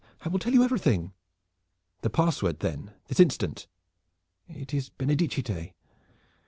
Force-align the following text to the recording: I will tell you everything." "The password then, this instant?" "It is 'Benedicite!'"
I 0.23 0.29
will 0.29 0.39
tell 0.39 0.51
you 0.51 0.63
everything." 0.63 1.13
"The 2.01 2.09
password 2.09 2.61
then, 2.61 2.89
this 3.07 3.19
instant?" 3.19 3.67
"It 4.49 4.73
is 4.73 4.89
'Benedicite!'" 4.89 5.75